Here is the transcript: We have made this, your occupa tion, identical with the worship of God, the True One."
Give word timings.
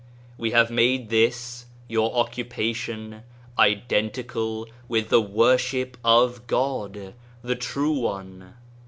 We 0.35 0.49
have 0.49 0.71
made 0.71 1.09
this, 1.09 1.67
your 1.87 2.11
occupa 2.13 2.73
tion, 2.75 3.21
identical 3.59 4.65
with 4.87 5.09
the 5.09 5.21
worship 5.21 5.95
of 6.03 6.47
God, 6.47 7.13
the 7.43 7.55
True 7.55 7.91
One." 7.99 8.55